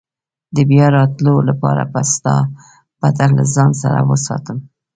د 0.55 0.57
بیا 0.69 0.87
راتلو 0.97 1.33
لپاره 1.49 1.83
به 1.93 2.01
ستا 2.13 2.37
پته 2.99 3.25
له 3.37 3.43
ځان 3.53 3.71
سره 3.81 3.99
وساتم. 4.09 4.57